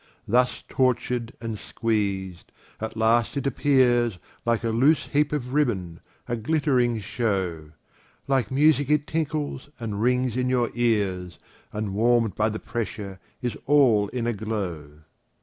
[0.27, 6.35] Thus tortured and squeezed, at last it appears Like a loose heap of ribbon, a
[6.35, 7.73] glittering show,
[8.27, 11.37] Like music it tinkles and rings in your ears,
[11.71, 15.01] And warm'd by the pressure is all in a glow.